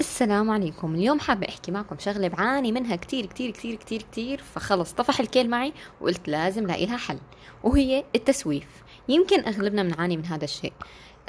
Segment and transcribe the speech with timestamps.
[0.00, 0.94] السلام عليكم.
[0.94, 4.42] اليوم حابة أحكي معكم شغلة بعاني منها كتير كتير كتير كتير كتير.
[4.54, 7.18] فخلص طفح الكيل معي وقلت لازم لاقي لها حل
[7.64, 8.66] وهي التسويف.
[9.08, 10.72] يمكن أغلبنا بنعاني من هذا الشيء.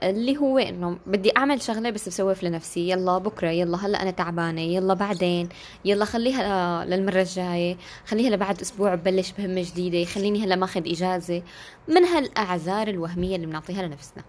[0.04, 4.62] اللي هو إنه بدي أعمل شغلة بس بسوف لنفسي يلا بكرة يلا هلأ أنا تعبانة
[4.62, 5.50] يلا بعدين
[5.86, 11.44] يلا خليها للمرة الجاية خليها لبعد أسبوع ببلش بهمة جديدة خليني هلأ ماخذ إجازة.
[11.88, 14.24] من هالأعذار الوهمية اللي بنعطيها لنفسنا.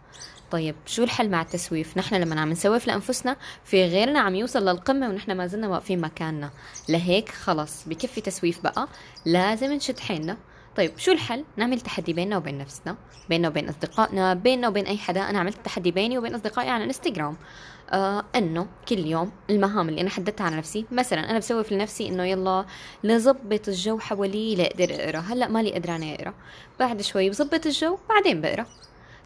[0.51, 5.09] طيب شو الحل مع التسويف؟ نحن لما عم نسوف لأنفسنا في غيرنا عم يوصل للقمة
[5.09, 6.51] ونحن ما زلنا واقفين مكاننا.
[6.89, 8.89] لهيك خلص بكفي تسويف بقى.
[9.25, 10.37] لازم نشد حيلنا.
[10.77, 12.97] طيب شو الحل؟ نعمل تحدي بيننا وبين نفسنا
[13.29, 15.31] بيننا وبين أصدقائنا بيننا وبين أي حدا.
[15.31, 17.37] أنا عملت تحدي بيني وبين أصدقائي على انستغرام
[17.91, 22.09] آه إنه كل يوم المهام اللي أنا حددتها على نفسي مثلا أنا بسوي في نفسي
[22.09, 22.67] إنه يلا
[23.05, 25.19] لظبط الجو حوالي لاقدر أقرأ.
[25.19, 26.35] هلأ مالي قدرانه أقرأ.
[26.81, 28.67] بعد شوي بظبط الجو بعدين بقرأ.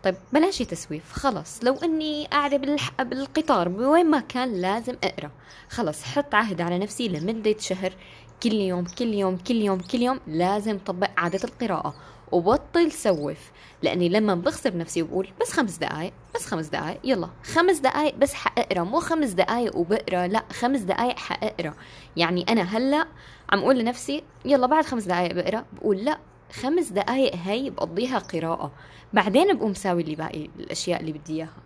[0.05, 3.03] طيب بلاش تسويف خلص لو إني قاعدة بالح...
[3.03, 5.31] بالقطار بوين ما كان لازم أقرأ.
[5.71, 7.93] خلص حط عهد على نفسي لمدة شهر.
[8.43, 11.95] كل يوم كل يوم كل يوم كل يوم لازم طبق عادة القراءة.
[12.33, 13.39] وبطل سوف
[13.83, 17.29] لأني لما بغصب نفسي وبقول بس خمس دقائق بس خمس دقائق يلا.
[17.45, 21.75] خمس دقائق بس حأقرأ مو خمس دقائق وبقرأ لا خمس دقائق حأقرأ.
[22.17, 23.07] يعني أنا هلأ
[23.53, 26.19] عم أقول لنفسي يلا بعد خمس دقائق بقرأ بقول لا
[26.53, 28.73] خمس دقائق هي بقضيها قراءة.
[29.13, 31.63] بعدين بقوم ساوي اللي باقي الأشياء اللي بدي إياها.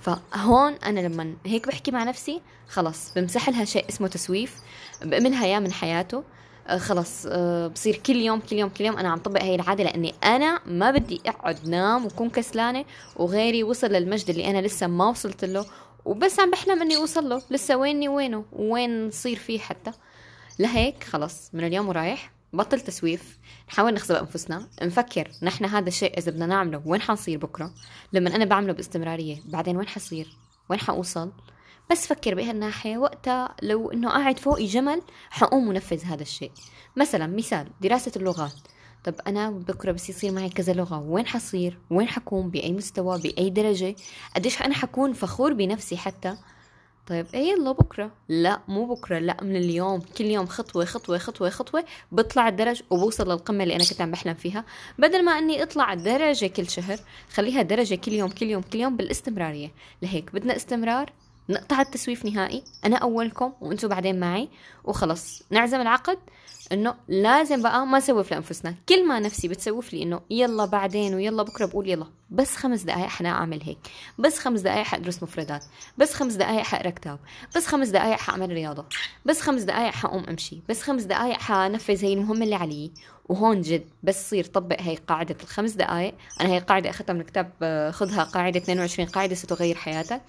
[0.00, 4.56] فهون أنا لما هيك بحكي مع نفسي خلص بمسح لها شيء اسمه تسويف
[5.02, 6.24] بأملها إياه من حياته.
[6.68, 9.84] آه، خلص آه، بصير كل يوم كل يوم كل يوم أنا عم طبق هاي العادة
[9.84, 12.84] لأني أنا ما بدي أقعد نام وكون كسلانة
[13.16, 15.66] وغيري وصل للمجد اللي أنا لسه ما وصلت له
[16.04, 17.42] وبس عم بحلم إني أوصل له.
[17.50, 19.92] لسه ويني وينه؟ وين نصير فيه حتى؟
[20.58, 22.32] لهيك خلص من اليوم ورايح.
[22.52, 27.74] بطل تسويف نحاول نخزب أنفسنا نفكر نحن هذا الشيء إذا بدنا نعمله وين حنصير بكرة؟
[28.12, 30.36] لما أنا بعمله باستمرارية بعدين وين حصير؟
[30.70, 31.32] وين حوصل
[31.90, 36.50] بس فكر بهالناحية وقتها لو إنه قاعد فوقي جمل حقوم ونفذ هذا الشيء.
[36.96, 38.54] مثلا مثال دراسة اللغات.
[39.04, 43.50] طب أنا بكرة بس يصير معي كذا لغة وين حصير؟ وين حكون؟ بأي مستوى؟ بأي
[43.50, 43.94] درجة؟
[44.36, 46.36] قديش أنا حكون فخور بنفسي حتى؟
[47.06, 50.00] طيب إيه يلا بكرة؟ لا مو بكرة لا من اليوم.
[50.00, 54.34] كل يوم خطوة خطوة خطوة خطوة بطلع الدرج وبوصل للقمة اللي أنا كنت عم بحلم
[54.34, 54.64] فيها.
[54.98, 56.98] بدل ما أني أطلع درجة كل شهر
[57.34, 59.72] خليها درجة كل يوم كل يوم كل يوم بالإستمرارية.
[60.02, 61.12] لهيك بدنا استمرار؟
[61.48, 62.62] نقطع التسويف نهائي.
[62.84, 64.48] أنا أولكم وأنتم بعدين معي.
[64.84, 66.18] وخلص نعزم العقد
[66.72, 68.74] إنه لازم بقى ما نسوف لأنفسنا.
[68.88, 72.06] كل ما نفسي بتسوف لي إنه يلا بعدين ويلا بكرة بقول يلا.
[72.30, 73.78] بس خمس دقائق حنعمل هيك.
[74.18, 75.64] بس خمس دقائق حادرس مفردات.
[75.98, 77.18] بس خمس دقائق حقرا كتاب
[77.56, 78.84] بس خمس دقائق حاعمل رياضة.
[79.24, 80.60] بس خمس دقائق حقوم أمشي.
[80.68, 82.90] بس خمس دقائق حنفذ هي المهمة اللي علي.
[83.28, 87.50] وهون جد بس صير طبق هي قاعدة الخمس دقائق أنا هي قاعدة أخذتها من كتاب
[87.62, 90.20] آه، خذها قاعدة 22 قاعدة ستغير حياتك.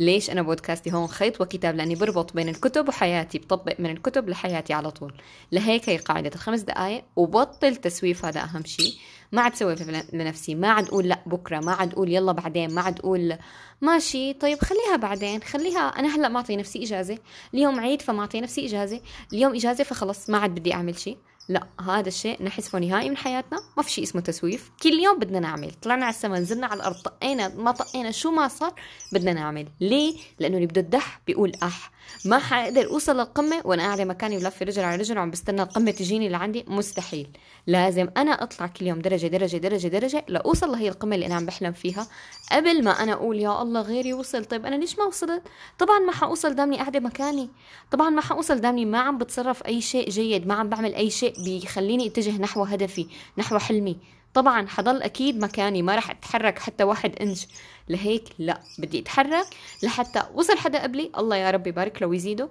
[0.00, 4.72] ليش أنا بودكاستي هون خيط وكتاب؟ لأني بربط بين الكتب وحياتي بطبق من الكتب لحياتي
[4.72, 5.14] على طول.
[5.52, 8.94] لهيك هي قاعدة الخمس دقايق وبطل تسويف هذا أهم شيء
[9.32, 9.76] ما عاد سوي
[10.12, 13.36] لنفسي ما عاد أقول لا بكرة ما عاد أقول يلا بعدين ما عاد أقول
[13.80, 15.88] ماشي طيب خليها بعدين خليها.
[15.88, 17.18] أنا هلأ معطي نفسي إجازة.
[17.54, 19.00] اليوم عيد فمعطي نفسي إجازة.
[19.32, 21.18] اليوم إجازة فخلص ما عاد بدي أعمل شيء
[21.50, 23.58] لا هذا الشيء نحذفه نهائي من حياتنا.
[23.76, 24.70] ما في شيء اسمه تسويف.
[24.82, 25.70] كل يوم بدنا نعمل.
[25.82, 28.74] طلعنا على السما نزلنا على الأرض طقينا ما طقينا شو ما صار
[29.12, 29.68] بدنا نعمل.
[29.80, 31.90] ليه؟ لأنه اللي بده الدح بيقول أح.
[32.24, 36.28] ما حقدر أوصل للقمة وأنا قاعدة مكاني ولفه رجل على رجل وعم بستنى القمة تجيني
[36.28, 36.64] لعندي.
[36.68, 37.28] مستحيل.
[37.66, 41.46] لازم أنا أطلع كل يوم درجة درجة درجة درجة لأوصل لهي القمة اللي أنا عم
[41.46, 42.06] بحلم فيها.
[42.52, 44.44] قبل ما أنا أقول يا الله غيري وصل.
[44.44, 45.42] طيب أنا ليش ما وصلت؟
[45.78, 47.50] طبعا ما حوصل دامني قاعدة مكاني.
[47.90, 51.39] طبعا ما حوصل دامني ما عم بتصرف أي شيء جيد ما عم بعمل أي شيء
[51.44, 53.06] بيخليني اتجه نحو هدفي
[53.38, 53.96] نحو حلمي.
[54.34, 57.46] طبعا حضل أكيد مكاني ما راح أتحرك حتى واحد إنش.
[57.88, 59.46] لهيك لا بدي أتحرك
[59.82, 61.10] لحتى وصل حدا قبلي.
[61.18, 62.48] الله يا رب يبارك له ويزيده.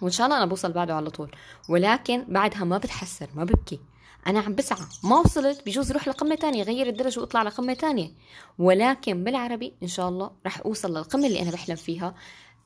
[0.00, 1.30] وإن شاء الله أنا بوصل بعده على طول.
[1.68, 3.80] ولكن بعدها ما بتحسر ما ببكي.
[4.26, 8.10] أنا عم بسعى ما وصلت بجوز أروح لقمة تانية غير الدرجه واطلع لقمة تانية.
[8.58, 12.14] ولكن بالعربي إن شاء الله رح أوصل للقمة اللي أنا بحلم فيها.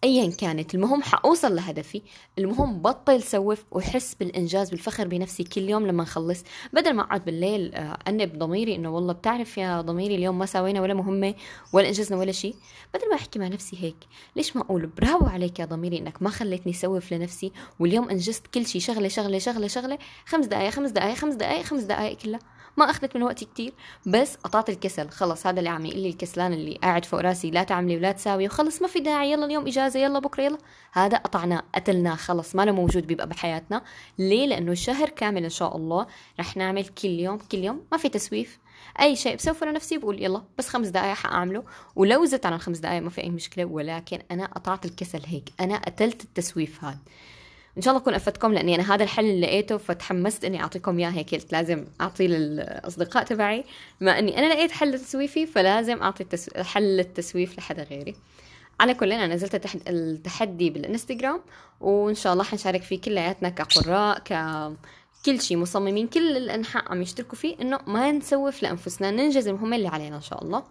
[0.06, 0.74] ايا كانت.
[0.74, 2.02] المهم حأوصل لهدفي.
[2.38, 7.74] المهم بطل سوف وحس بالإنجاز بالفخر بنفسي كل يوم لما نخلص بدل ما أقعد بالليل
[7.74, 11.34] آه، أنب ضميري إنه والله بتعرف يا ضميري اليوم ما سوينا ولا مهمة
[11.72, 12.54] ولا إنجزنا ولا شيء.
[12.94, 13.96] بدل ما أحكي مع نفسي هيك
[14.36, 18.66] ليش ما أقول برافو عليك يا ضميري إنك ما خليتني سوف لنفسي واليوم إنجزت كل
[18.66, 19.98] شيء شغلة شغلة شغلة شغلة.
[20.26, 22.40] خمس دقائق خمس دقائق خمس دقائق خمس دقائق كلها.
[22.76, 23.72] ما أخذت من وقتي كتير
[24.06, 25.08] بس قطعت الكسل.
[25.08, 28.46] خلص هذا اللي عم يقول لي الكسلان اللي قاعد فوق راسي لا تعملي ولا تساوي
[28.46, 30.58] وخلص ما في داعي يلا اليوم إجازة يلا بكرة يلا.
[30.92, 33.82] هذا قطعناه قتلناه خلص ما له موجود بيبقى بحياتنا.
[34.18, 36.06] ليه؟ لأنه شهر كامل إن شاء الله
[36.40, 38.58] رح نعمل كل يوم كل يوم ما في تسويف.
[39.00, 41.64] أي شيء بسوفه لنفسي بقول يلا بس خمس دقائق حأعمله.
[41.96, 45.76] ولو زدت عن الخمس دقائق ما في أي مشكلة ولكن أنا قطعت الكسل هيك أنا
[45.76, 46.98] قتلت التسويف هذا.
[47.76, 51.10] إن شاء الله أكون أفدتكم لأني أنا هذا الحل اللي لقيته فتحمست إني أعطيكم إياه
[51.10, 53.64] هيك قلت لازم اعطيه للأصدقاء تبعي.
[54.00, 56.62] بما إني أنا لقيت حل تسويفي فلازم أعطي التسو...
[56.62, 58.16] حل التسويف لحدا غيري.
[58.80, 61.40] على كل أنا نزلت التحدي بالإنستغرام
[61.80, 64.32] وإن شاء الله حنشارك فيه كلياتنا كقراء ك
[65.26, 69.88] كل شيء مصممين كل الأنحاء عم يشتركوا فيه إنه ما نسوف لأنفسنا ننجز المهمه اللي
[69.88, 70.64] علينا إن شاء الله.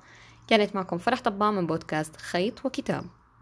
[0.48, 3.06] كانت معكم فرح طباع من بودكاست خيط وكتاب.